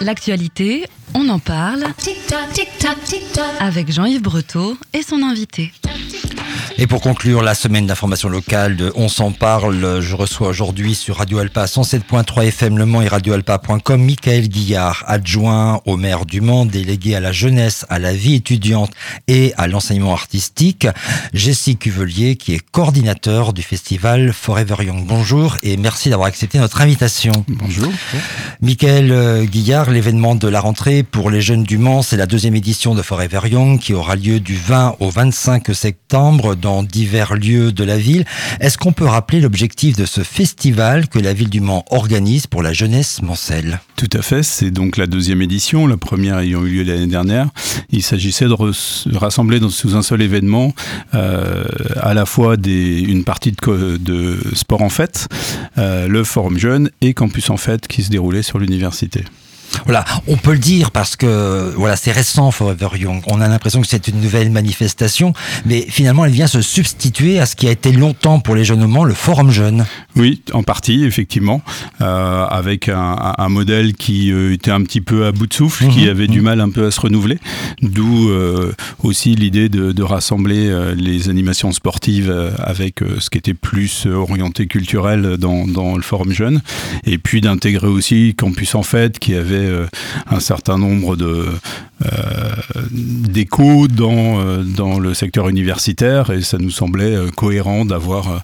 [0.00, 1.84] L'actualité, on en parle
[3.60, 5.72] avec Jean-Yves Breteau et son invité.
[6.76, 11.18] Et pour conclure la semaine d'information locale de On s'en parle, je reçois aujourd'hui sur
[11.18, 16.66] Radio Alpa 107.3 FM Le Mans et radioalpa.com Michael Guillard, adjoint au maire du Mans,
[16.66, 18.90] délégué à la jeunesse, à la vie étudiante
[19.28, 20.88] et à l'enseignement artistique.
[21.32, 25.06] Jessie Cuvelier, qui est coordinateur du festival Forever Young.
[25.06, 27.32] Bonjour et merci d'avoir accepté notre invitation.
[27.46, 27.92] Bonjour.
[28.60, 32.56] Michael euh, Guillard, l'événement de la rentrée pour les jeunes du Mans, c'est la deuxième
[32.56, 37.72] édition de Forever Young qui aura lieu du 20 au 25 septembre dans divers lieux
[37.72, 38.24] de la ville.
[38.60, 42.62] Est-ce qu'on peut rappeler l'objectif de ce festival que la ville du Mans organise pour
[42.62, 43.80] la jeunesse mancelle?
[43.96, 47.48] Tout à fait, c'est donc la deuxième édition, la première ayant eu lieu l'année dernière.
[47.90, 50.74] Il s'agissait de rassembler dans, sous un seul événement
[51.14, 51.64] euh,
[51.96, 55.28] à la fois une partie de, de, sport en fête,
[55.78, 59.24] euh, le Forum Jeune et Campus en fête qui se déroulait sur l'université.
[59.84, 63.22] Voilà, on peut le dire parce que voilà, c'est récent Forever Young.
[63.26, 65.32] On a l'impression que c'est une nouvelle manifestation,
[65.66, 68.82] mais finalement, elle vient se substituer à ce qui a été longtemps pour les jeunes
[68.82, 69.84] au Mans, le Forum Jeune.
[70.16, 71.62] Oui, en partie, effectivement,
[72.00, 75.88] euh, avec un, un, modèle qui euh, était un petit peu à bout de souffle,
[75.88, 76.08] qui mhm.
[76.08, 77.38] avait du mal un peu à se renouveler.
[77.82, 84.06] D'où euh, aussi l'idée de, de, rassembler les animations sportives avec ce qui était plus
[84.06, 86.60] orienté culturel dans, dans le Forum Jeune,
[87.06, 89.86] et puis d'intégrer aussi Campus en Fête, qui avait euh,
[90.30, 91.46] un certain nombre de
[92.04, 92.08] euh,
[92.90, 98.42] d'échos dans, euh, dans le secteur universitaire et ça nous semblait cohérent d'avoir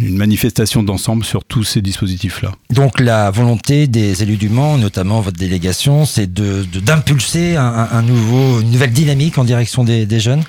[0.00, 2.52] une manifestation d'ensemble sur tous ces dispositifs-là.
[2.70, 8.60] Donc la volonté des élus du Mans, notamment votre délégation, c'est de, d'impulser un, nouveau,
[8.60, 10.42] une nouvelle dynamique en direction des, des jeunes?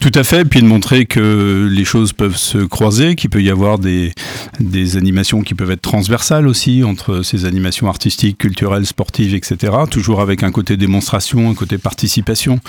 [0.00, 3.50] Tout à fait, puis de montrer que les choses peuvent se croiser, qu'il peut y
[3.50, 4.12] avoir des,
[4.60, 9.72] des animations qui peuvent être transversales aussi entre ces animations artistiques artistique, culturelle, sportive, etc.
[9.90, 12.60] Toujours avec un côté démonstration, un côté participation,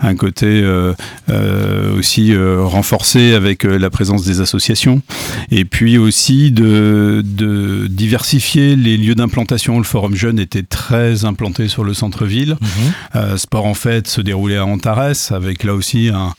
[0.00, 0.94] un côté euh,
[1.28, 5.02] euh, aussi euh, renforcé avec la présence des associations.
[5.50, 9.76] Et puis aussi de, de diversifier les lieux d'implantation.
[9.76, 12.56] Le Forum Jeune était très implanté sur le centre-ville.
[12.60, 13.36] Mhm.
[13.36, 16.32] Sport en fait se déroulait à Antares avec là aussi un,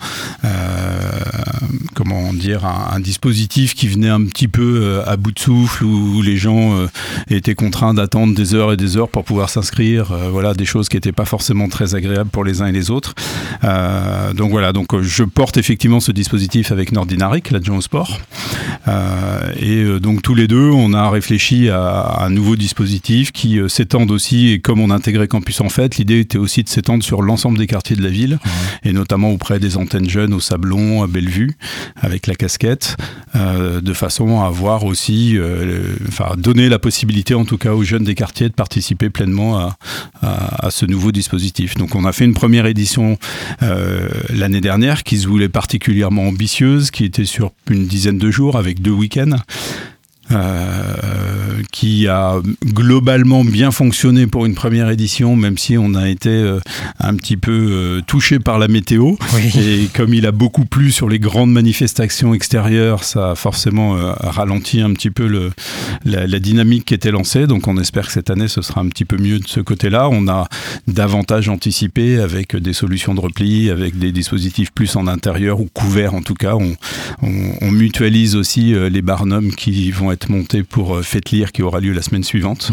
[1.93, 6.21] comment dire, un, dispositif qui venait un petit peu à bout de souffle où, où
[6.21, 6.87] les gens
[7.29, 10.11] étaient contraints d'attendre des heures et des heures pour pouvoir s'inscrire.
[10.11, 12.91] Euh, voilà, des choses qui n'étaient pas forcément très agréables pour les uns et les
[12.91, 13.13] autres.
[13.63, 18.19] Euh, donc voilà, donc euh, je porte effectivement ce dispositif avec Nordinaric, l'adjoint au sport.
[19.59, 24.49] et donc tous les deux, on a réfléchi à, un nouveau dispositif qui s'étende aussi,
[24.49, 27.67] et comme on intégrait Campus en fait, l'idée était aussi de s'étendre sur l'ensemble des
[27.67, 28.39] quartiers de la ville,
[28.83, 31.57] et notamment auprès des antennes jeunes au Sablon, à Bellevue,
[32.01, 32.97] avec la casquette,
[33.35, 35.37] de façon à avoir aussi,
[36.07, 39.73] enfin donner la possibilité en tout cas aux jeunes des quartiers de participer pleinement
[40.21, 41.75] à, ce nouveau dispositif.
[41.75, 43.17] Donc on a fait une première édition
[43.61, 48.57] euh, l'année dernière qui se voulait particulièrement ambitieuse, qui était sur une dizaine de jours
[48.57, 49.37] avec deux week-ends.
[50.31, 56.29] Euh, qui a globalement bien fonctionné pour une première édition, même si on a été
[56.29, 56.59] euh,
[56.99, 59.15] un petit peu euh, touché par la météo.
[59.55, 64.81] Et comme il a beaucoup plu sur les grandes manifestations extérieures, ça a forcément ralenti
[64.81, 65.51] un petit peu le,
[66.05, 67.45] la, la, dynamique qui était lancée.
[67.45, 70.09] Donc on espère que cette année, ce sera un petit peu mieux de ce côté-là.
[70.09, 70.47] On a
[70.87, 76.15] davantage anticipé avec des solutions de repli, avec des dispositifs plus en intérieur ou couverts
[76.15, 76.55] en tout cas.
[76.55, 76.75] On,
[77.21, 77.31] on,
[77.61, 81.61] on mutualise aussi les barnums qui vont être être monté pour euh, Faites lire qui
[81.61, 82.71] aura lieu la semaine suivante.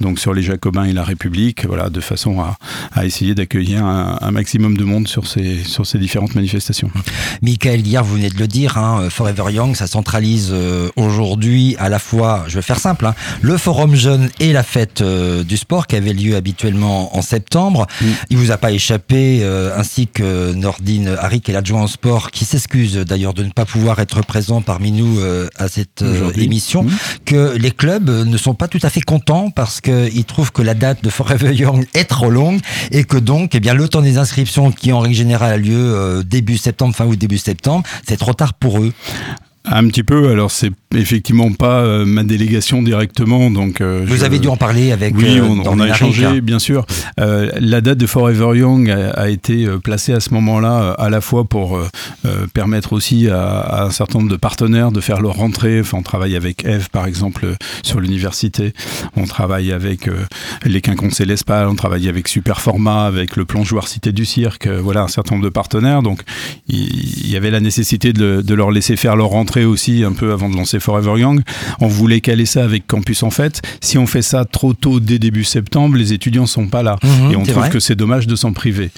[0.00, 2.56] Donc sur les Jacobins et la République, voilà, de façon à,
[2.92, 6.90] à essayer d'accueillir un, un, maximum de monde sur ces, sur ces différentes manifestations.
[7.42, 11.88] Michael hier vous venez de le dire, hein, Forever Young, ça centralise euh, aujourd'hui à
[11.88, 15.56] la fois, je vais faire simple, hein, le Forum Jeune et la fête euh, du
[15.56, 17.86] sport qui avait lieu habituellement en septembre.
[18.00, 18.06] Mm.
[18.30, 22.44] Il vous a pas échappé, euh, ainsi que Nordine Harik et l'adjoint au sport, qui
[22.44, 25.18] s'excuse d'ailleurs de ne pas pouvoir être présent parmi nous
[25.56, 26.04] à cette
[26.36, 26.90] émission Mmh.
[27.24, 30.74] que les clubs ne sont pas tout à fait contents parce qu'ils trouvent que la
[30.74, 32.60] date de Forever Young est trop longue
[32.90, 35.76] et que donc, eh bien, le temps des inscriptions qui en règle générale a lieu
[35.76, 38.92] euh, début septembre, fin août, début septembre, c'est trop tard pour eux.
[39.66, 40.28] Un petit peu.
[40.30, 43.80] Alors c'est effectivement pas euh, ma délégation directement, donc.
[43.80, 45.14] Euh, Vous avez dû en parler avec.
[45.16, 46.86] Oui, euh, on, on a échangé, bien sûr.
[47.18, 51.44] la date de Forever Young a, a été placée à ce moment-là, à la fois
[51.44, 51.78] pour
[52.54, 55.80] permettre aussi à, à, un certain nombre de partenaires de faire leur rentrée.
[55.80, 58.72] Enfin, on travaille avec Eve, par exemple, sur l'université.
[59.16, 60.08] On travaille avec
[60.64, 61.68] les Quinconces Célespal.
[61.68, 64.66] On travaille avec Superformat, avec le plongeoir Cité du Cirque.
[64.68, 66.02] voilà, un certain nombre de partenaires.
[66.02, 66.22] Donc,
[66.66, 70.12] il y, y avait la nécessité de, de leur laisser faire leur rentrée aussi un
[70.12, 71.42] peu avant de lancer Forever Young.
[71.80, 73.60] On voulait caler ça avec Campus en fait.
[73.80, 77.32] Si on fait ça trop tôt dès début septembre, les étudiants sont pas là Mhm,
[77.32, 77.70] et on trouve vrai.
[77.70, 78.90] que c'est dommage de s'en priver.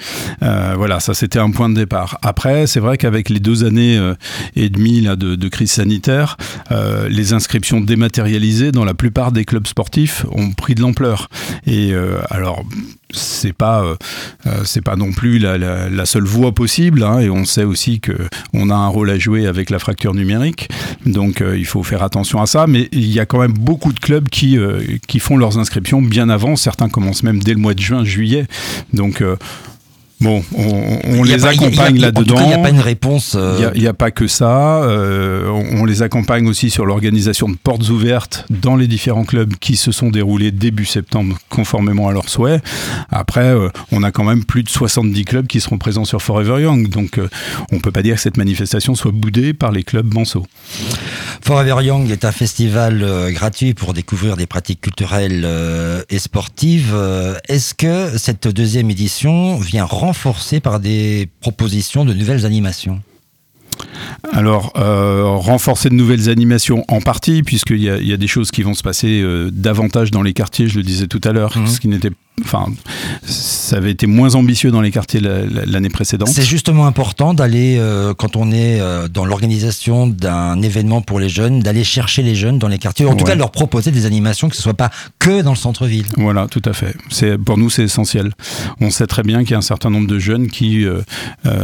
[0.43, 2.19] Euh, voilà, ça c'était un point de départ.
[2.23, 4.15] Après, c'est vrai qu'avec les deux années euh,
[4.57, 6.37] et demie là, de, de crise sanitaire,
[6.71, 11.29] euh, les inscriptions dématérialisées dans la plupart des clubs sportifs ont pris de l'ampleur.
[11.67, 12.65] Et euh, alors,
[13.13, 13.95] c'est pas euh,
[14.47, 18.13] euh, c'est pas non plus la, seule voie possible hein, et on sait aussi que
[18.53, 20.69] on a un rôle à jouer avec la fracture numérique.
[21.07, 22.67] Donc euh, il faut faire attention à ça.
[22.67, 24.59] Mais il y a quand même beaucoup de clubs qui
[25.07, 26.57] qui font leurs inscriptions bien avant.
[26.57, 28.47] Certains commencent même dès le mois de juin juillet.
[28.93, 29.23] Donc
[30.23, 33.35] bon on, les pas- accompagne là-dedans il n'y a pas une réponse.
[33.37, 34.83] euh, il n'y a, pas que ça.
[34.85, 39.55] euh, on, on les accompagne aussi sur l'organisation de portes ouvertes dans les différents clubs
[39.57, 42.63] qui se sont déroulés début septembre conformément à leurs souhaits.
[43.11, 46.63] Après, euh, on a quand même plus de 70 clubs qui seront présents sur Forever
[46.63, 46.89] Young.
[46.89, 47.21] Donc,
[47.73, 50.47] on ne peut pas dire que cette manifestation soit boudée par les clubs manceaux.
[51.45, 55.47] Forever Young est un festival gratuit pour découvrir des pratiques culturelles
[56.09, 56.95] et sportives.
[57.49, 60.12] Est-ce que cette deuxième édition vient renforcer
[60.61, 63.01] par des propositions de nouvelles animations
[64.33, 68.27] Alors, euh, renforcer de nouvelles animations en partie, puisqu'il y, a- il y a des
[68.29, 71.33] choses qui vont se passer euh, davantage dans les quartiers, je le disais tout à
[71.33, 71.67] l'heure, Mhm.
[71.67, 72.11] ce qui n'était.
[72.43, 72.65] Enfin,
[73.25, 76.29] ça avait été moins ambitieux dans les quartiers la- la- l'année précédente.
[76.29, 81.29] C'est justement important d'aller, euh, quand on est euh, dans l'organisation d'un événement pour les
[81.29, 83.31] jeunes, d'aller chercher les jeunes dans les quartiers, en tout Ouais.
[83.33, 86.07] cas leur proposer des animations que ce soit pas que dans le centre-ville.
[86.17, 86.97] Voilà, tout à fait.
[87.45, 88.33] Pour nous c'est essentiel.
[88.81, 91.03] On sait très bien qu'il y a un certain nombre de jeunes qui euh,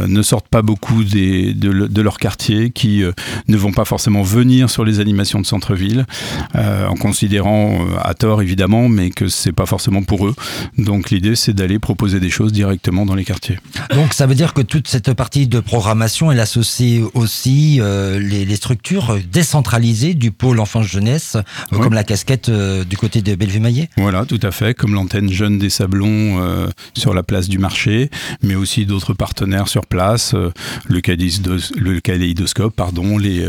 [0.07, 3.03] ne sortent pas beaucoup des, de, le- de leur quartier, qui
[3.47, 6.05] ne vont pas forcément venir sur les animations de centre-ville,
[6.53, 10.35] en considérant à tort évidemment, mais que c'est pas forcément pour eux.
[10.77, 13.59] Donc l'idée c'est d'aller proposer des choses directement dans les quartiers.
[13.93, 18.45] Donc ça veut dire que toute cette partie de programmation, elle associe aussi euh, les,
[18.45, 21.37] les structures décentralisées du pôle enfance-jeunesse,
[21.73, 23.89] euh, comme la casquette euh, du côté de Bellevue-Maillet.
[23.97, 28.09] Voilà, tout à fait, comme l'antenne jeune des Sablons sur la place du marché,
[28.43, 31.01] mais aussi d'autres partenaires sur place, le,
[31.77, 33.47] le kaléidoscope, pardon, les,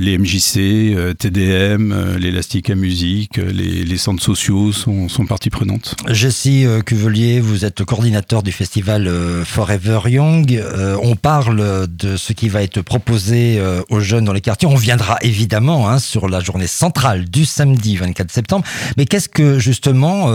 [0.00, 5.96] les MJC, TDM, l'Élastique à musique, les, les centres sociaux sont, sont partie prenante.
[6.08, 10.52] Jessie euh, Cuvelier, vous êtes coordinateur du festival euh, Forever Young.
[10.52, 14.68] Euh, on parle de ce qui va être proposé aux jeunes dans les quartiers.
[14.68, 18.64] On viendra évidemment hein, sur la journée centrale du samedi 24 septembre.
[18.96, 20.30] Mais qu'est-ce que justement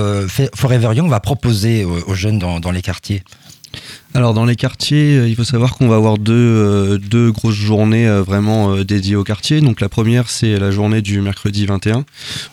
[0.56, 3.24] Forever Young va proposer aux, jeunes dans les quartiers?
[4.14, 7.56] Alors dans les quartiers, euh, il faut savoir qu'on va avoir deux, euh, deux grosses
[7.56, 9.62] journées euh, vraiment dédiées au quartier.
[9.62, 12.04] Donc la première c'est la journée du mercredi 21.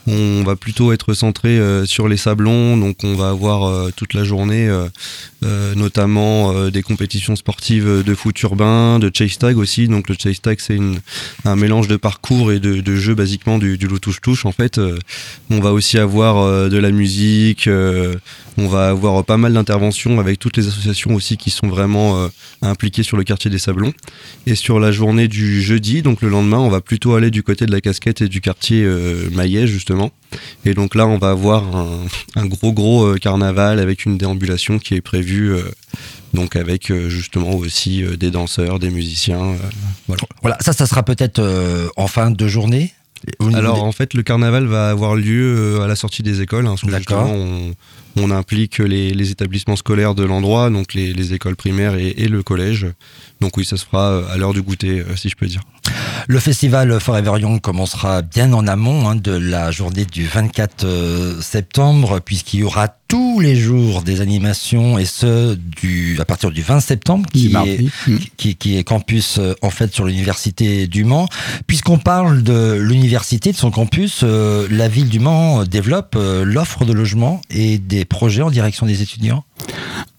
[0.06, 4.68] On va plutôt être centré sur les sablons, donc on va avoir toute la journée
[5.76, 9.88] notamment des compétitions sportives de foot urbain, de chase tag aussi.
[9.88, 10.78] Donc le chase tag c'est
[11.44, 14.80] un mélange de parcours et de, jeux basiquement du, du touche-touche en fait.
[15.50, 20.56] On va aussi avoir de la musique, on va avoir pas mal d'interventions avec toutes
[20.56, 22.28] les associations aussi qui sont vraiment euh,
[22.62, 23.92] impliquées sur le quartier des Sablons.
[24.46, 27.66] Et sur la journée du jeudi, donc le lendemain, on va plutôt aller du côté
[27.66, 30.10] de la casquette et du quartier euh, Maillet justement.
[30.64, 32.00] Et donc là, on va avoir un,
[32.36, 35.52] un gros gros euh, carnaval avec une déambulation qui est prévue.
[35.52, 35.62] euh,
[36.34, 39.40] donc avec euh, justement aussi euh, des danseurs, des musiciens.
[39.42, 39.56] euh,
[40.06, 40.22] voilà.
[40.42, 41.40] Voilà, ça, ça sera peut-être
[41.96, 42.92] en fin de journée.
[43.54, 46.66] Alors des- en fait, le carnaval va avoir lieu à la sortie des écoles.
[46.66, 47.26] hein, parce que D'accord.
[47.26, 47.74] justement, on,
[48.16, 52.28] on implique les, les établissements scolaires de l'endroit, donc les, les écoles primaires et, et
[52.28, 52.86] le collège.
[53.40, 55.60] Donc oui, ça se fera euh, à l'heure du goûter, euh, si je peux dire.
[56.26, 61.40] Le festival Forever Young commencera bien en amont hein, de la journée du 24 euh,
[61.40, 66.60] septembre, puisqu'il y aura tous les jours des animations, et ce, du, à partir du
[66.60, 67.90] 20 septembre, qui est, mardi.
[68.36, 71.26] Qui, qui est campus euh, en fait sur l'université du Mans.
[71.66, 76.84] Puisqu'on parle de l'université, de son campus, euh, la ville du Mans développe euh, l'offre
[76.84, 79.44] de logement et des projets en direction des étudiants.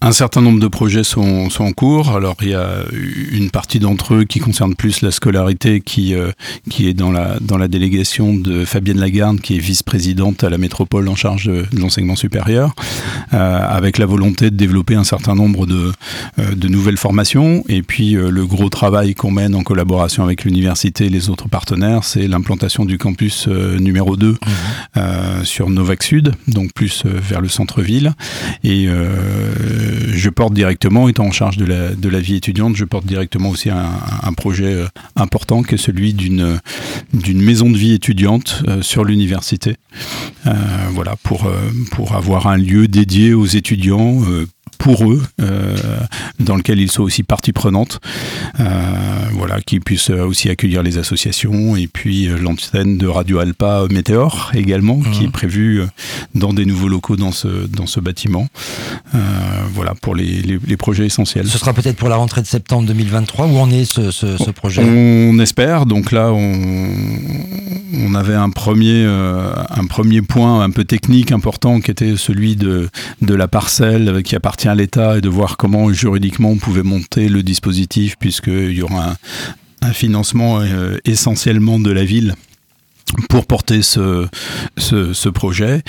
[0.02, 2.16] Un certain nombre de projets sont, sont en cours.
[2.16, 2.84] Alors il y a
[3.32, 6.32] une partie d'entre eux qui concerne plus la scolarité, qui, euh,
[6.70, 10.56] qui est dans la, dans la délégation de Fabienne Lagarde, qui est vice-présidente à la
[10.56, 12.74] métropole en charge de, de l'enseignement supérieur,
[13.34, 15.92] euh, avec la volonté de développer un certain nombre de,
[16.38, 17.62] euh, de nouvelles formations.
[17.68, 22.04] Et puis le gros travail qu'on mène en collaboration avec l'université et les autres partenaires,
[22.04, 24.36] c'est l'implantation du campus numéro 2
[24.96, 28.14] euh, sur Novac Sud, donc plus vers le centre-ville.
[28.64, 28.88] Et
[30.12, 33.50] je porte directement, étant en charge de la, de la vie étudiante, je porte directement
[33.50, 34.84] aussi un, projet
[35.16, 36.60] important qui est celui d'une
[37.12, 39.76] d'une maison de vie étudiante sur l'université.
[40.92, 41.50] voilà, pour,
[41.90, 44.22] pour avoir un lieu dédié aux étudiants
[44.80, 45.76] pour eux, euh,
[46.38, 48.00] dans lequel ils soient aussi partie prenante,
[48.58, 48.64] euh,
[49.34, 54.50] voilà, qu'ils puissent aussi accueillir les associations et puis euh, l'antenne de Radio Alpa Météor
[54.54, 55.10] également, mmh.
[55.12, 55.82] qui est prévue
[56.34, 58.48] dans des nouveaux locaux dans ce, dans ce bâtiment.
[59.74, 61.46] voilà, pour les, les, projets essentiels.
[61.46, 64.82] Ce sera peut-être pour la rentrée de septembre 2023, où en est ce, ce, projet?
[64.82, 66.88] On espère, donc là on,
[68.02, 72.88] on avait un premier, un premier point un peu technique important qui était celui de,
[73.20, 77.28] de la parcelle qui appartient à l'État et de voir comment juridiquement on pouvait monter
[77.28, 79.16] le dispositif, puisqu'il y aura
[79.82, 82.34] un, financement euh, essentiellement de la ville
[83.28, 84.28] pour porter ce,
[84.76, 85.82] ce, projet.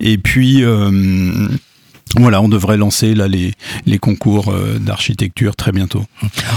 [0.00, 1.48] Et puis, euh,
[2.18, 3.52] voilà, on devrait lancer là les,
[3.84, 6.04] les concours euh, d'architecture très bientôt.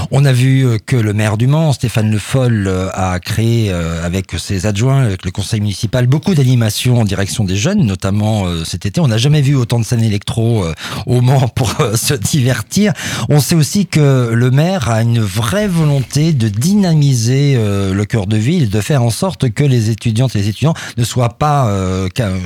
[0.09, 3.71] On a vu euh, que le maire du Mans, Stéphane Le Foll, euh, a créé
[3.71, 8.85] avec ses adjoints, avec le conseil municipal, beaucoup d'animations en direction des jeunes, notamment cet
[8.85, 9.01] été.
[9.01, 10.65] On n'a jamais vu autant de scènes électro
[11.05, 12.93] au Mans pour se divertir.
[13.29, 18.37] On sait aussi que le maire a une vraie volonté de dynamiser le cœur de
[18.37, 21.69] ville, de faire en sorte que les étudiantes et les étudiants ne soient pas,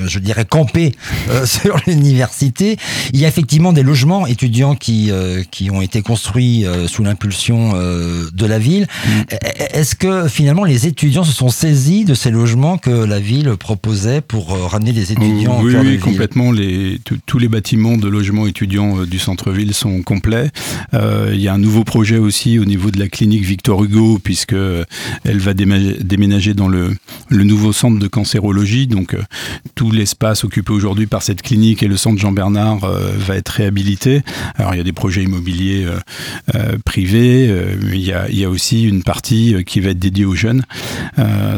[0.07, 0.93] je dirais, campés
[1.45, 2.77] sur l'université
[3.11, 7.03] il y a effectivement des logements étudiants qui, euh, qui ont été construits euh, sous
[7.03, 8.87] l'impulsion euh, de la ville.
[9.05, 9.09] Mm.
[9.73, 14.21] Est-ce que finalement les étudiants se sont saisis de ces logements que la ville proposait
[14.21, 16.51] pour ramener les étudiants oui, cœur oui, complètement.
[16.51, 20.49] Les, tous les bâtiments de logements étudiants du centre-ville sont complets.
[20.93, 24.55] il y a un nouveau projet aussi au niveau de la clinique Victor Hugo, puisque
[25.23, 26.95] elle va déménager dans le,
[27.29, 28.87] le nouveau centre de cancérologie.
[28.87, 29.15] Donc
[29.75, 34.21] tout l'espace occupé aujourd'hui par cette clinique et le centre Jean-Bernard euh, va être réhabilité.
[34.55, 35.99] Alors il y a des projets immobiliers euh,
[36.55, 39.99] euh, privés, mais il y, a, il y a aussi une partie qui va être
[39.99, 40.63] dédiée aux jeunes.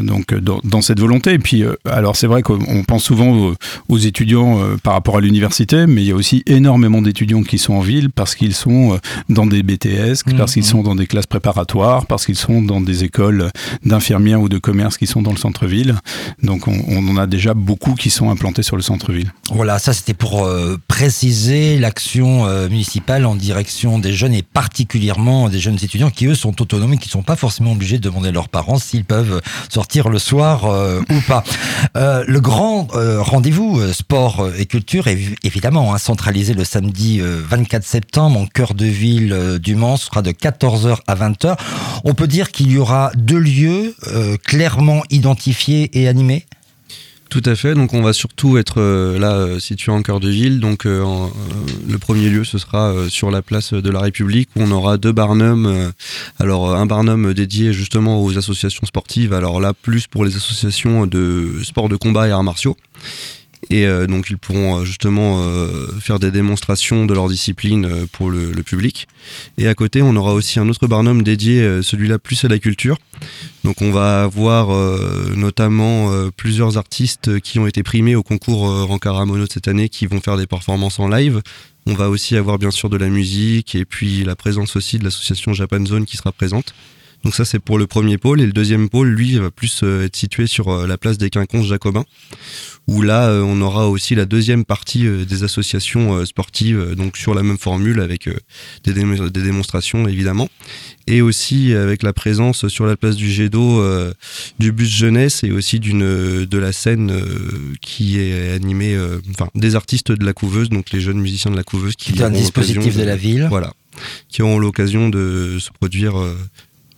[0.02, 1.34] donc dans, cette volonté.
[1.34, 3.54] Et puis alors c'est vrai qu'on pense souvent
[3.88, 7.74] aux, étudiants par rapport à l'université, mais il y a aussi énormément d'étudiants qui sont
[7.74, 10.66] en ville parce qu'ils sont dans des BTS, mmh, parce qu'ils mmh.
[10.66, 13.50] sont dans des classes préparatoires, parce qu'ils sont dans des écoles
[13.84, 15.96] d'infirmières ou de commerce qui sont dans le centre-ville.
[16.42, 19.32] Donc on, on, en a déjà beaucoup qui sont implantés sur le centre-ville.
[19.50, 20.46] Voilà, ça c'était pour
[21.16, 26.34] préciser l'action euh, municipale en direction des jeunes et particulièrement des jeunes étudiants qui eux
[26.34, 29.06] sont autonomes et qui ne sont pas forcément obligés de demander à leurs parents s'ils
[29.06, 31.42] peuvent sortir le soir euh, ou pas.
[31.96, 38.38] Euh, le grand rendez-vous sport et culture est évidemment hein, centralisé le samedi 24 septembre
[38.38, 41.56] en cœur de ville du Mans, sera de 14h à 20h.
[42.04, 43.94] On peut dire qu'il y aura deux lieux
[44.44, 46.44] clairement identifiés et animés?
[47.36, 47.74] Tout à fait.
[47.74, 50.58] Donc on va surtout être euh, là euh, situé en cœur de ville.
[50.58, 51.04] Donc euh,
[51.86, 55.12] le premier lieu ce sera sur la place de la République où on aura deux
[55.12, 55.92] barnums.
[56.38, 59.34] alors un barnum dédié justement aux associations sportives.
[59.34, 62.76] Alors là plus pour les associations de sport de combat et arts martiaux
[63.70, 68.30] et euh, donc ils pourront euh, justement euh, faire des démonstrations de leur discipline pour
[68.30, 69.06] le, public.
[69.58, 72.98] Et à côté, on aura aussi un autre barnum dédié, celui-là plus à la culture.
[73.62, 74.68] Donc on va avoir
[75.36, 80.20] notamment plusieurs artistes qui ont été primés au concours Rancaramono Mono cette année qui vont
[80.20, 81.42] faire des performances en live.
[81.86, 85.04] On va aussi avoir bien sûr de la musique et puis la présence aussi de
[85.04, 86.74] l'association Japan Zone qui sera présente.
[87.26, 88.40] Donc ça c'est pour le premier pôle.
[88.40, 92.04] Et le deuxième pôle lui va plus être situé sur la place des quinconces jacobins
[92.88, 97.16] où là euh, on aura aussi la deuxième partie euh, des associations euh, sportives, donc
[97.16, 98.28] sur la même formule avec
[98.84, 100.48] des, des, démonstrations évidemment,
[101.06, 103.82] et aussi avec la présence sur la place du jet d'eau
[104.58, 107.12] du bus jeunesse et aussi d'une de la scène
[107.80, 108.96] qui est animée,
[109.30, 112.30] enfin des artistes de la couveuse, donc les jeunes musiciens de la couveuse qui un
[112.30, 113.72] dispositif de, de la ville, voilà,
[114.28, 116.14] qui auront l'occasion de se produire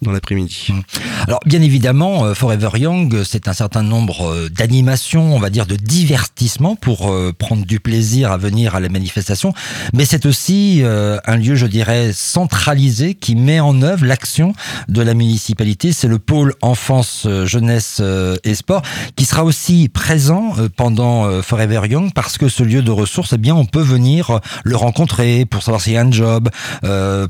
[0.02, 0.66] dans l'après-midi.
[0.70, 0.80] Mmh.
[1.26, 5.66] Alors bien évidemment, euh, Forever Young, c'est un certain nombre euh, d'animations, on va dire
[5.66, 9.52] de divertissements pour euh, prendre du plaisir à venir à la manifestation,
[9.92, 14.52] mais c'est aussi un lieu, je dirais, centralisé qui met en œuvre l'action
[14.88, 15.92] de la municipalité.
[15.92, 18.00] C'est le pôle enfance, jeunesse
[18.44, 18.82] et sport
[19.16, 23.54] qui sera aussi présent pendant Forever Young parce que ce lieu de ressources, eh bien,
[23.54, 26.48] on peut venir le rencontrer pour savoir s'il y a un job,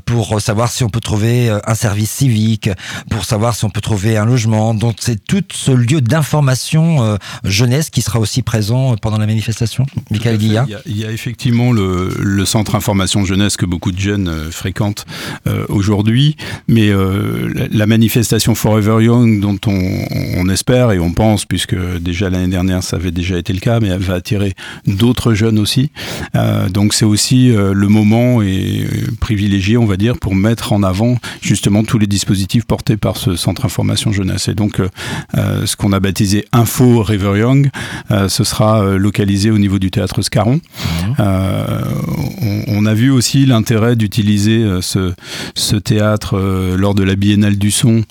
[0.05, 2.77] pour savoir si on peut trouver un service civique public
[3.09, 4.73] pour savoir si on peut trouver un logement.
[4.73, 9.85] Donc c'est tout ce lieu d'information jeunesse qui sera aussi présent pendant la manifestation.
[10.11, 10.67] Michael Guillard.
[10.85, 15.05] Il, y a effectivement le, le, centre information jeunesse que beaucoup de jeunes fréquentent
[15.67, 16.35] aujourd'hui,
[16.67, 16.91] mais
[17.71, 20.05] la manifestation Forever Young dont on,
[20.37, 23.79] on espère et on pense, puisque déjà l'année dernière ça avait déjà été le cas,
[23.79, 24.53] mais elle va attirer
[24.85, 25.91] d'autres jeunes aussi.
[26.35, 30.73] Euh, donc c'est aussi euh, le moment et euh, privilégié, on va dire, pour mettre
[30.73, 34.47] en avant justement tous les dispositifs portés par ce centre information jeunesse.
[34.47, 34.81] Et donc
[35.35, 37.69] ce qu'on a baptisé Info River Young,
[38.27, 40.55] ce sera localisé au niveau du théâtre Scarron.
[40.55, 41.23] Mmh.
[42.67, 45.13] On, a vu aussi l'intérêt d'utiliser ce,
[45.55, 46.39] ce, théâtre
[46.77, 48.03] lors de la Biennale du son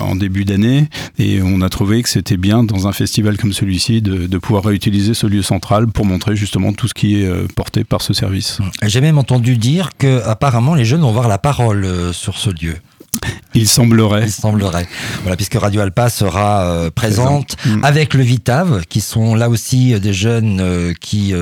[0.00, 0.88] en début d'année
[1.18, 4.64] et on a trouvé que c'était bien dans un festival comme celui-ci de, de pouvoir
[4.64, 8.12] réutiliser ce lieu central pour montrer justement tout ce qui est euh, porté par ce
[8.12, 8.58] service.
[8.82, 12.50] J'ai même entendu dire que apparemment les jeunes vont voir la parole euh, sur ce
[12.50, 12.76] lieu.
[13.54, 14.24] Il semblerait.
[14.24, 14.86] Il semblerait.
[15.22, 17.84] Voilà, puisque Radio Alpa sera euh, présente mm.
[17.84, 21.34] avec le Vitav, qui sont là aussi des jeunes qui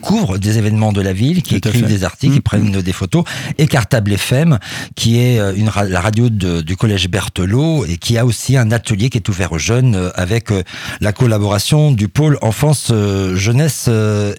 [0.00, 2.42] couvrent des événements de la ville, qui écrivent des articles, qui mmh.
[2.42, 3.24] prennent des photos,
[3.58, 4.58] et Cartable FM,
[4.94, 9.10] qui est euh, une, la radio du collège Berthelot et qui a aussi un atelier
[9.10, 10.62] qui est ouvert aux jeunes euh, avec euh,
[11.00, 12.92] la collaboration du pôle enfance,
[13.34, 13.88] jeunesse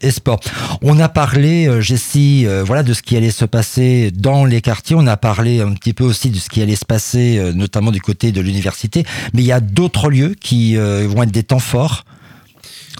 [0.01, 0.39] et sport.
[0.81, 4.95] On a parlé, Jessie, voilà, de ce qui allait se passer dans les quartiers.
[4.95, 8.01] On a parlé un petit peu aussi de ce qui allait se passer, notamment du
[8.01, 9.05] côté de l'université.
[9.33, 12.03] Mais il y a d'autres lieux qui vont être des temps forts.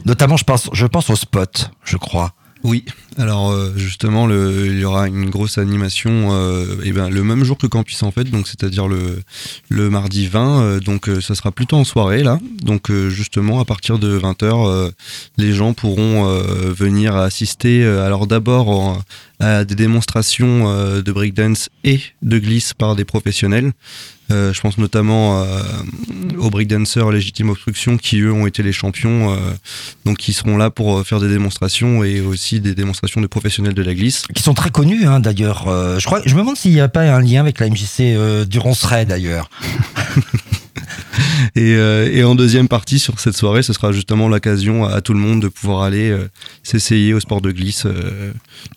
[0.06, 2.34] Notamment, je pense, je pense au spot, je crois.
[2.64, 2.84] Oui,
[3.18, 7.58] alors euh, justement, il y aura une grosse animation euh, et ben, le même jour
[7.58, 9.22] que Campus en fait, donc c'est-à-dire le,
[9.70, 12.38] le mardi 20, euh, donc ça sera plutôt en soirée là.
[12.62, 14.92] Donc justement, à partir de 20h,
[15.38, 19.02] les gens pourront venir assister alors d'abord
[19.40, 23.72] à des démonstrations de breakdance et de glisse par des professionnels.
[24.32, 25.64] Euh, je pense notamment euh,
[26.38, 29.38] aux breakdancers Légitime Obstruction qui eux ont été les champions, euh,
[30.06, 33.82] donc qui seront là pour faire des démonstrations et aussi des démonstrations de professionnels de
[33.82, 34.24] la glisse.
[34.36, 35.64] Qui sont très connus hein, d'ailleurs.
[36.00, 38.60] je crois, je me demande s'il n'y a pas un lien avec la MJC du
[38.60, 39.50] Ronceret d'ailleurs.
[41.56, 45.14] Et, euh, et, en deuxième partie sur cette soirée, ce sera justement l'occasion à, tout
[45.14, 46.30] le monde de pouvoir aller euh,
[46.64, 48.32] s'essayer au sport de glisse euh,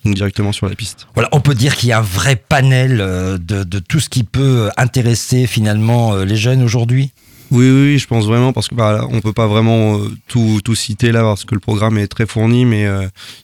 [0.05, 1.07] donc directement sur la piste.
[1.13, 4.23] Voilà, on peut dire qu'il y a un vrai panel de, de, tout ce qui
[4.23, 7.11] peut intéresser finalement les jeunes aujourd'hui?
[7.51, 11.11] Oui, oui, je pense vraiment parce que bah, on peut pas vraiment tout, tout, citer
[11.11, 12.87] là parce que le programme est très fourni, mais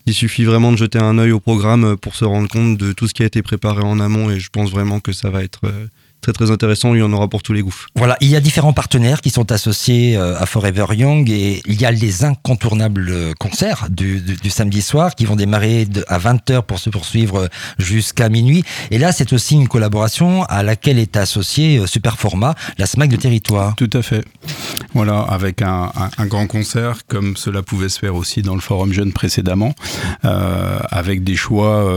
[0.06, 3.08] il suffit vraiment de jeter un œil au programme pour se rendre compte de tout
[3.08, 5.62] ce qui a été préparé en amont et je pense vraiment que ça va être
[6.22, 7.86] très très intéressant, il y en aura pour tous les goûts.
[7.96, 11.80] Voilà, il y a différents partenaires qui sont associés euh, à Forever Young et il
[11.80, 16.90] y a les incontournables concerts du, samedi soir qui vont démarrer à 20h pour se
[16.90, 18.64] poursuivre jusqu'à minuit.
[18.92, 23.16] Et là, c'est aussi une collaboration à laquelle est associé euh, Superformat, la SMAC de
[23.16, 23.76] territoire.
[23.76, 24.26] Tout à fait.
[24.94, 29.14] Voilà, avec un, grand concert comme cela pouvait se faire aussi dans le Forum Jeune
[29.14, 29.74] précédemment,
[30.26, 31.92] euh, avec des choix,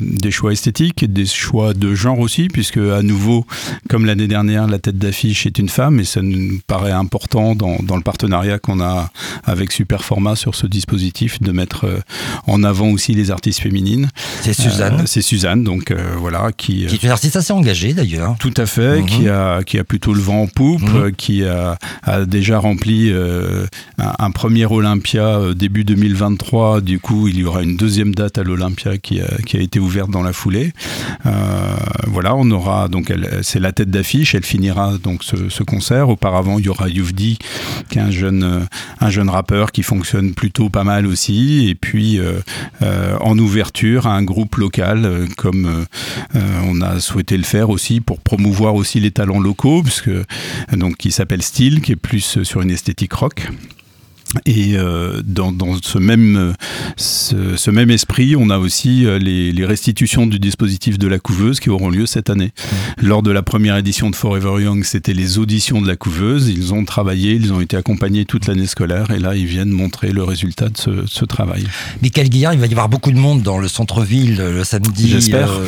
[0.00, 3.46] des choix esthétiques et des choix de genre aussi, puisque à nouveau
[3.88, 7.78] comme l'année dernière, la tête d'affiche est une femme et ça nous paraît important dans,
[7.78, 9.10] le partenariat qu'on a
[9.44, 12.00] avec Superformat sur ce dispositif de mettre euh,
[12.46, 14.10] en avant aussi les artistes féminines.
[14.42, 15.00] C'est Suzanne.
[15.00, 16.50] Euh, c'est Suzanne, donc euh, voilà.
[16.56, 18.36] Qui, qui est une artiste assez engagée d'ailleurs.
[18.38, 19.06] Tout à fait, mhm.
[19.06, 21.12] qui, a, qui a plutôt le vent en poupe, mhm.
[21.12, 21.76] qui a,
[22.26, 23.12] déjà rempli
[23.98, 26.80] un, premier Olympia début 2023.
[26.80, 29.78] Du coup, il y aura une deuxième date à l'Olympia qui a, qui a été
[29.78, 30.72] ouverte dans la foulée.
[32.06, 34.34] voilà, on aura donc elle, c'est la tête d'affiche.
[34.34, 36.08] Elle finira donc ce, concert.
[36.08, 37.38] Auparavant, il y aura Youvdi,
[37.88, 38.66] qui est un jeune,
[39.00, 41.68] un jeune rappeur qui fonctionne plutôt pas mal aussi.
[41.68, 42.40] Et puis, euh,
[42.82, 45.86] euh, en ouverture, un groupe local, euh, comme
[46.34, 49.82] on a souhaité le faire aussi pour promouvoir aussi les talents locaux,
[50.72, 53.48] donc qui s'appelle Style, qui est plus sur une esthétique rock.
[54.46, 56.54] Et euh, dans, dans, ce même
[56.96, 61.18] ce, ce, même esprit, on a aussi euh, les, les, restitutions du dispositif de la
[61.18, 62.52] couveuse qui auront lieu cette année.
[62.56, 63.06] Mmh.
[63.06, 66.48] Lors de la première édition de Forever Young, c'était les auditions de la couveuse.
[66.48, 70.12] Ils ont travaillé, ils ont été accompagnés toute l'année scolaire, et là, ils viennent montrer
[70.12, 71.64] le résultat de ce, ce travail.
[72.02, 75.08] Michael Guillard, il va y avoir beaucoup de monde dans le centre-ville le samedi.
[75.08, 75.50] J'espère.
[75.50, 75.66] Euh,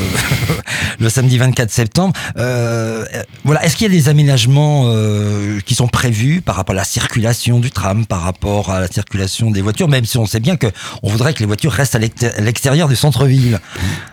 [1.01, 2.15] le samedi 24 septembre.
[2.37, 3.05] Euh,
[3.45, 6.85] voilà, est-ce qu'il y a des aménagements euh, qui sont prévus par rapport à la
[6.85, 10.57] circulation du tram, par rapport à la circulation des voitures, même si on sait bien
[10.57, 10.67] que
[11.03, 13.61] on voudrait que les voitures restent à l'extérieur du centre-ville.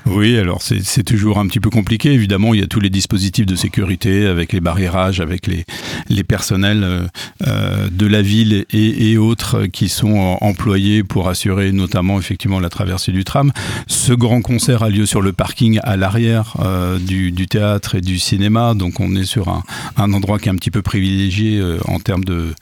[0.05, 2.11] Oui, alors c'est toujours un petit peu compliqué.
[2.11, 5.65] Évidemment, il y a tous les dispositifs de sécurité avec les barriérages, avec les,
[6.09, 7.07] les personnels euh,
[7.47, 13.11] euh, de la ville et, autres qui sont employés pour assurer notamment effectivement la traversée
[13.11, 13.51] du tram.
[13.87, 18.17] Ce grand concert a lieu sur le parking à l'arrière euh, du, théâtre et du
[18.17, 19.63] cinéma, donc on est sur un,
[19.97, 22.53] un endroit qui est un petit peu privilégié en termes de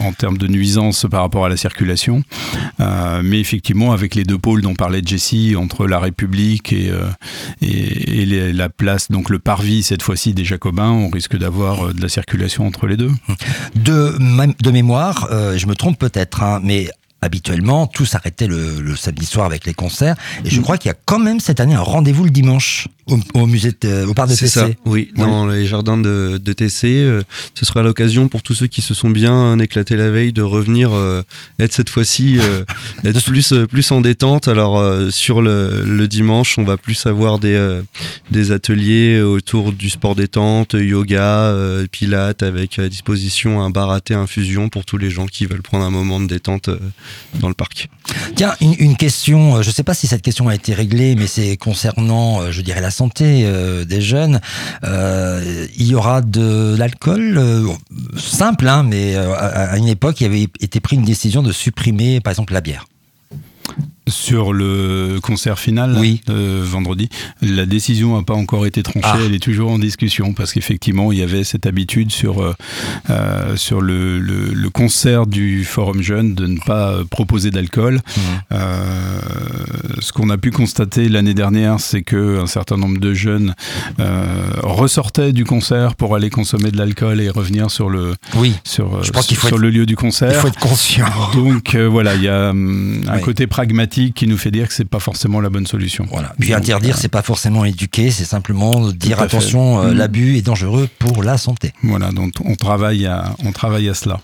[0.00, 2.22] en termes de nuisance par rapport à la circulation.
[2.78, 6.90] mais effectivement, avec les deux pôles dont parlait Jessie, entre la République et,
[7.60, 12.00] et, et la place, donc le parvis cette fois-ci des Jacobins, on risque d'avoir de
[12.00, 13.10] la circulation entre les deux.
[13.74, 14.16] De,
[14.62, 16.88] de mémoire, je me trompe peut-être, hein, mais
[17.22, 20.16] habituellement, tout s'arrêtait le, le, samedi soir avec les concerts.
[20.44, 20.62] Et je mm.
[20.62, 22.88] crois qu'il y a quand même cette année un rendez-vous le dimanche
[23.34, 24.46] au, musée, de, au parc de TC.
[24.48, 26.84] Ça, oui, dans les jardins de, de TC.
[26.84, 27.22] Euh,
[27.54, 30.92] ce sera l'occasion pour tous ceux qui se sont bien éclatés la veille de revenir
[30.92, 31.22] euh,
[31.58, 32.64] être cette fois-ci euh,
[33.04, 34.46] être plus plus en détente.
[34.46, 37.80] Alors sur le, le, dimanche, on va plus avoir des
[38.30, 41.54] des ateliers autour du sport détente, yoga,
[41.90, 45.62] pilates, avec à disposition un bar à thé infusion pour tous les gens qui veulent
[45.62, 46.70] prendre un moment de détente
[47.40, 47.88] dans le parc.
[48.36, 49.62] Tiens, une, une question.
[49.62, 52.80] Je ne sais pas si cette question a été réglée, mais c'est concernant, je dirais
[52.80, 54.40] la santé euh, des jeunes.
[54.84, 57.66] Euh, il y aura de l'alcool euh,
[58.16, 62.30] simple, hein, mais à, une époque, il avait été pris une décision de supprimer, par
[62.30, 62.86] exemple, la bière.
[64.12, 66.20] Sur le concert final oui.
[66.28, 67.08] vendredi,
[67.40, 69.18] la décision n'a pas encore été tranchée, ah.
[69.24, 72.54] elle est toujours en discussion parce qu'effectivement il y avait cette habitude sur,
[73.10, 77.96] euh, sur le, le, concert du Forum Jeune de ne pas proposer d'alcool.
[77.96, 78.20] Mmh.
[78.52, 79.20] Euh,
[80.00, 83.54] ce qu'on a pu constater l'année dernière, c'est qu'un certain nombre de jeunes
[84.00, 84.24] euh,
[84.62, 88.54] ressortaient du concert pour aller consommer de l'alcool et revenir sur le, oui.
[88.64, 90.32] sur, sur le lieu du concert.
[90.32, 91.06] Il faut être conscient.
[91.34, 94.84] Donc voilà, il y a hum, un côté pragmatique qui nous fait dire que c'est
[94.84, 96.06] pas forcément la bonne solution.
[96.10, 96.34] Voilà.
[96.40, 99.96] Puis interdire, c'est pas forcément éduquer, c'est simplement dire attention, euh, mm.
[99.96, 101.72] l'abus est dangereux pour la santé.
[101.84, 104.20] Voilà, donc on travaille à, on travaille à cela.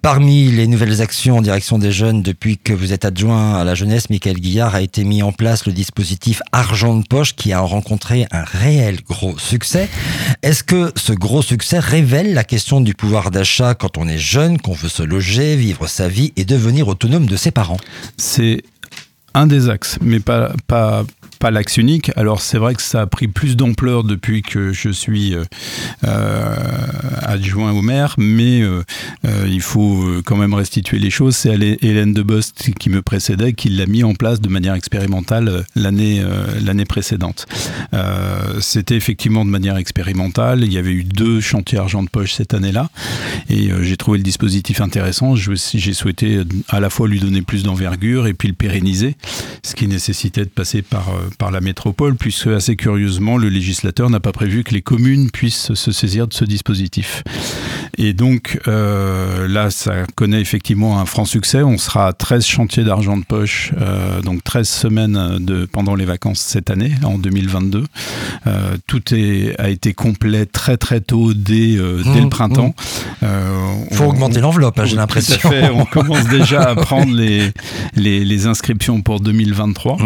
[0.00, 3.74] Parmi les nouvelles actions en direction des jeunes depuis que vous êtes adjoint à la
[3.74, 7.60] jeunesse, Michael Guillard a été mis en place le dispositif Argent de poche qui a
[7.60, 9.88] rencontré un réel gros succès.
[10.42, 14.58] Est-ce que ce gros succès révèle la question du pouvoir d'achat quand on est jeune,
[14.58, 17.78] qu'on veut se loger, vivre sa vie et devenir autonome de ses parents?
[18.16, 18.62] C'est
[19.34, 21.04] un des axes, mais pas, pas,
[21.42, 22.12] pas l'axe unique.
[22.14, 25.42] Alors c'est vrai que ça a pris plus d'ampleur depuis que je suis euh,
[26.04, 26.54] euh
[27.22, 28.82] adjoint au maire, mais euh,
[29.48, 31.34] il faut quand même restituer les choses.
[31.34, 36.22] C'est Hélène Debost qui me précédait qui l'a mis en place de manière expérimentale l'année
[36.62, 37.46] l'année précédente.
[38.60, 40.62] C'était effectivement de manière expérimentale.
[40.62, 42.90] Il y avait eu deux chantiers argent de poche cette année-là,
[43.48, 45.34] et j'ai trouvé le dispositif intéressant.
[45.36, 49.16] J'ai souhaité à la fois lui donner plus d'envergure et puis le pérenniser,
[49.64, 51.06] ce qui nécessitait de passer par
[51.38, 55.74] par la métropole, puisque assez curieusement, le législateur n'a pas prévu que les communes puissent
[55.74, 57.22] se saisir de ce dispositif.
[57.98, 61.62] Et donc euh, là, ça connaît effectivement un franc succès.
[61.62, 66.04] On sera à 13 chantiers d'argent de poche, euh, donc 13 semaines de, pendant les
[66.04, 67.84] vacances cette année, en 2022.
[68.46, 72.74] Euh, tout est, a été complet très très tôt dès, dès le mmh, printemps.
[73.20, 73.94] Il mmh.
[73.94, 75.50] faut augmenter l'enveloppe, hein, j'ai l'impression.
[75.74, 77.52] On commence déjà à prendre les,
[77.94, 79.98] les, les inscriptions pour 2023.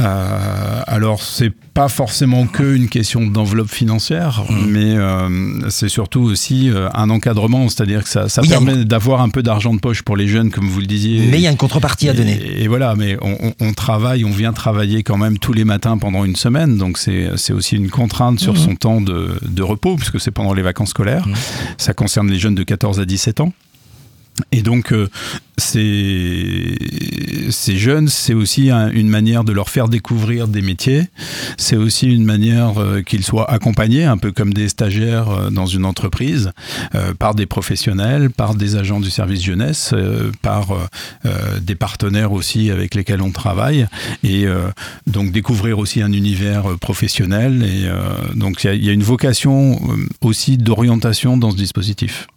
[0.00, 4.66] Euh, alors c'est pas forcément que une question d'enveloppe financière, mmh.
[4.66, 9.28] mais euh, c'est surtout aussi euh, un encadrement, c'est-à-dire que ça, ça permet d'avoir un
[9.28, 11.26] peu d'argent de poche pour les jeunes, comme vous le disiez.
[11.30, 12.40] Mais il y a une contrepartie à donner.
[12.56, 16.24] Et, voilà, mais on, on, travaille, on vient travailler quand même tous les matins pendant
[16.24, 18.56] une semaine, donc c'est aussi une contrainte sur mmh.
[18.56, 21.28] son temps de, de repos, puisque c'est pendant les vacances scolaires.
[21.28, 21.34] Mmh.
[21.76, 23.52] Ça concerne les jeunes de 14 à 17 ans.
[24.50, 25.08] Et donc, euh,
[25.58, 26.76] ces,
[27.76, 31.04] jeunes, c'est aussi une manière de leur faire découvrir des métiers.
[31.58, 35.66] C'est aussi une manière euh, qu'ils soient accompagnés, un peu comme des stagiaires euh, dans
[35.66, 36.52] une entreprise,
[37.18, 39.94] par des professionnels, par des agents du service jeunesse,
[40.42, 40.68] par
[41.60, 43.86] des partenaires aussi avec lesquels on travaille.
[44.22, 44.46] Et
[45.06, 47.64] donc, découvrir aussi un univers professionnel.
[47.64, 47.88] Et
[48.36, 49.80] donc, il y, a une vocation
[50.20, 52.28] aussi d'orientation dans ce dispositif.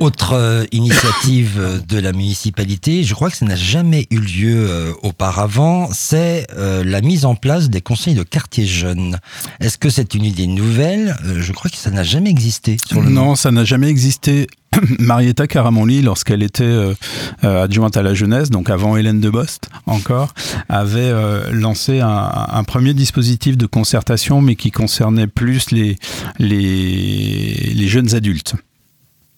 [0.00, 4.92] Autre euh, initiative de la municipalité, je crois que ça n'a jamais eu lieu euh,
[5.02, 9.18] auparavant, c'est euh, la mise en place des conseils de quartier jeunes.
[9.60, 11.16] Est-ce que c'est une idée nouvelle?
[11.24, 12.76] Je crois que ça n'a jamais existé.
[12.92, 14.46] non, ça n'a jamais existé.
[15.00, 16.94] Marietta Caramonli, lorsqu'elle était
[17.42, 20.34] adjointe à la jeunesse, donc avant Hélène de Bost encore,
[20.68, 21.12] avait
[21.50, 25.96] lancé un, premier dispositif de concertation, mais qui concernait plus les,
[26.38, 28.54] les, les jeunes adultes.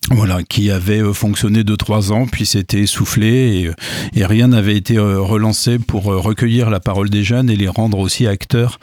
[0.08, 3.72] Voilà, qui avait euh, fonctionné deux trois ans, puis s'était essoufflé
[4.16, 7.68] et, euh, rien n'avait été euh, relancé pour recueillir la parole des jeunes et les
[7.68, 8.78] rendre aussi acteurs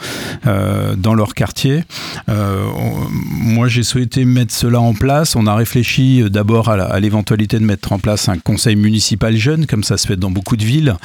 [0.45, 1.83] dans leur quartier.
[2.27, 5.35] Moi, j'ai souhaité mettre cela en place.
[5.35, 9.83] On a réfléchi d'abord à l'éventualité de mettre en place un conseil municipal jeune, comme
[9.83, 10.95] ça se fait dans beaucoup de villes.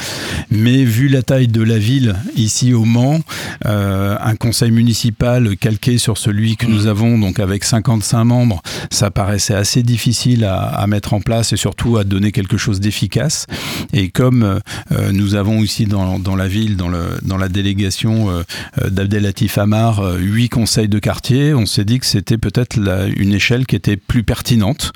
[0.51, 3.20] Mais vu la taille de la ville ici au Mans,
[3.64, 9.55] un conseil municipal calqué sur celui que nous avons, donc avec 55 membres, ça paraissait
[9.55, 13.47] assez difficile difficile à, à, mettre en place et surtout à donner quelque chose d'efficace.
[13.93, 18.29] Et comme euh, nous avons aussi dans, dans, la ville, dans, le, dans la délégation
[18.29, 18.43] euh,
[18.91, 22.79] d'Abdelatif Amar, euh, huit conseils de quartier, on s'est dit que c'était peut-être
[23.17, 24.93] une échelle qui était plus pertinente.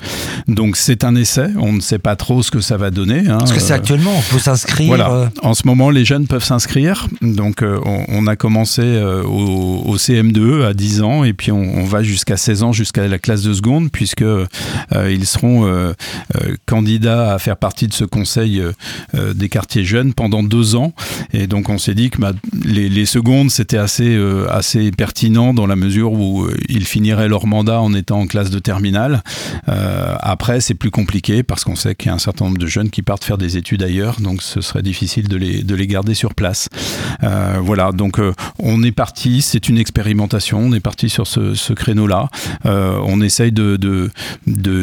[0.47, 3.27] Donc c'est un essai, on ne sait pas trop ce que ça va donner.
[3.27, 3.37] Hein.
[3.39, 4.87] Parce que c'est actuellement, on peut s'inscrire.
[4.87, 5.11] Voilà.
[5.11, 5.27] Euh.
[5.41, 7.07] En ce moment, les jeunes peuvent s'inscrire.
[7.21, 11.51] Donc euh, on, on, a commencé euh, au, au, CM2 à 10 ans et puis
[11.51, 14.23] on, on va jusqu'à 16 ans, jusqu'à la classe de seconde, puisque
[15.09, 15.93] ils seront
[16.65, 18.61] candidats à faire partie de ce conseil
[19.13, 20.93] des quartiers jeunes pendant deux ans.
[21.33, 22.33] Et donc on s'est dit que bah,
[22.63, 24.17] les, secondes, c'était assez,
[24.49, 28.59] assez pertinent dans la mesure où ils finiraient leur mandat en étant en classe de
[28.59, 29.23] terminale.
[29.67, 32.89] après, c'est plus compliqué parce qu'on sait qu'il y a un certain nombre de jeunes
[32.89, 36.13] qui partent faire des études ailleurs, donc ce serait difficile de les, de les garder
[36.13, 36.69] sur place.
[37.23, 41.73] Euh, voilà, donc euh, on est parti, c'est une expérimentation, on est parti sur ce,
[41.73, 42.29] créneau-là.
[42.65, 44.09] Euh, on essaye de,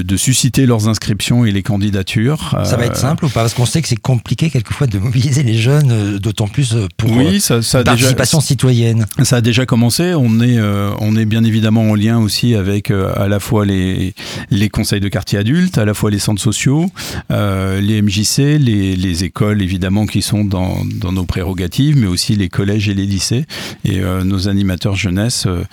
[0.04, 2.56] de, susciter leurs inscriptions et les candidatures.
[2.64, 3.40] Ça va être simple ou pas?
[3.40, 7.10] Parce qu'on sait que c'est compliqué quelquefois de mobiliser les jeunes, euh, d'autant plus pour
[7.10, 9.06] oui, ça, ça a participation déjà, citoyenne.
[9.22, 10.14] Ça a déjà commencé.
[10.14, 13.66] On est, euh, on est bien évidemment en lien aussi avec euh, à la fois
[13.66, 14.14] les,
[14.50, 16.90] les conseils de quartier adultes, à la fois les centres sociaux,
[17.30, 22.36] euh, les MJC, les, les, écoles évidemment qui sont dans, dans, nos prérogatives, mais aussi
[22.36, 23.46] les collèges et les lycées.
[23.84, 25.64] Et euh, nos animateurs jeunesse euh,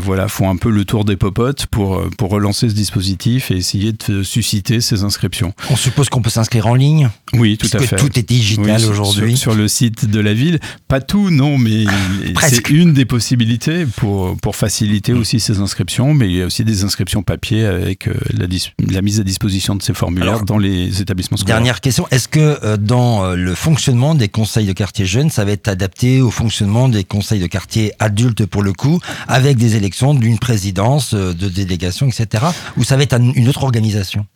[0.00, 3.92] voilà, font un peu le tour des popotes pour, pour relancer ce dispositif et essayer
[3.92, 5.54] de susciter ces inscriptions.
[5.70, 7.96] On suppose qu'on peut s'inscrire en ligne Oui, tout à fait.
[7.96, 9.36] Tout est digital oui, aujourd'hui.
[9.36, 10.58] Sur, sur, le site de la ville.
[10.88, 11.84] Pas tout, non, mais
[12.40, 16.64] c'est une des possibilités pour, pour faciliter aussi ces inscriptions, mais il y a aussi
[16.64, 18.46] des inscriptions papier avec la,
[18.90, 21.56] la mise à disposition de ces formulaires Alors, dans les établissements scolaires.
[21.56, 25.44] Dernière question, est-ce que euh, dans euh, le fonctionnement des conseils de quartier jeunes, ça
[25.44, 29.76] va être adapté au fonctionnement des conseils de quartier adultes pour le coup, avec des
[29.76, 32.44] élections d'une présidence, euh, de délégation, etc.
[32.76, 34.26] Ou ça va être une autre organisation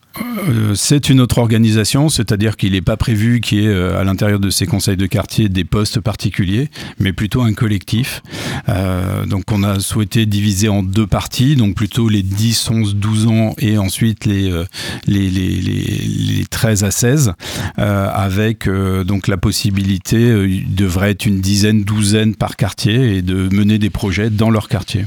[0.47, 4.41] euh, c'est une autre organisation, c'est-à-dire qu'il n'est pas prévu qu'il y ait à l'intérieur
[4.41, 8.23] de ces conseils de quartier des postes particuliers, mais plutôt un collectif.
[8.69, 13.27] Euh, donc on a souhaité diviser en deux parties, donc plutôt les 10, 11, 12
[13.27, 14.51] ans et ensuite les,
[15.07, 15.83] les, les, les,
[16.37, 17.33] les 13 à 16,
[17.79, 23.17] euh, avec euh, donc la possibilité, euh, il devrait être une dizaine, douzaine par quartier
[23.17, 25.05] et de mener des projets dans leur quartier.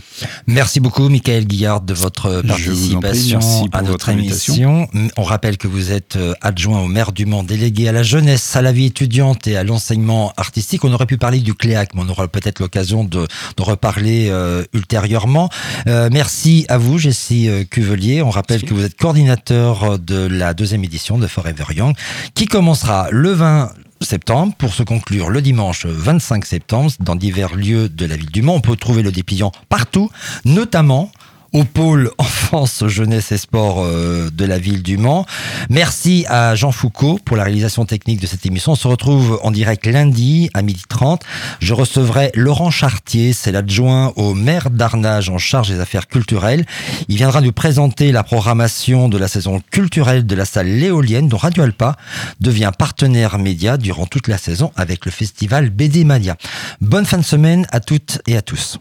[0.47, 3.39] Merci beaucoup Michael Guillard de votre participation
[3.71, 4.87] à notre émission.
[5.17, 8.55] On rappelle que vous êtes euh, adjoint au maire du Mans, délégué à la jeunesse,
[8.55, 10.83] à la vie étudiante et à l'enseignement artistique.
[10.83, 14.63] On aurait pu parler du CLEAC, mais on aura peut-être l'occasion de, de, reparler euh,
[14.73, 15.49] ultérieurement.
[15.87, 18.21] Euh, merci à vous, Jessie Cuvelier.
[18.21, 18.65] On rappelle merci.
[18.65, 21.95] que vous êtes coordinateur de la deuxième édition de Forever Young,
[22.33, 27.89] qui commencera le 20 septembre pour se conclure le dimanche 25 septembre dans divers lieux
[27.89, 28.55] de la ville du Mans.
[28.55, 30.09] On peut trouver le dépliant partout,
[30.45, 31.11] notamment
[31.53, 35.25] au pôle enfance, jeunesse et sport euh, de la ville du Mans.
[35.69, 38.73] Merci à Jean Foucault pour la réalisation technique de cette émission.
[38.73, 41.21] On se retrouve en direct lundi à 12h30.
[41.59, 46.65] Je recevrai Laurent Chartier, c'est l'adjoint au maire d'Arnage en charge des affaires culturelles.
[47.07, 51.37] Il viendra nous présenter la programmation de la saison culturelle de la salle Léolienne dont
[51.37, 51.95] Radio Alpa
[52.39, 56.35] devient partenaire média durant toute la saison avec le festival BD Mania.
[56.81, 58.77] Bonne fin de semaine à toutes et à tous.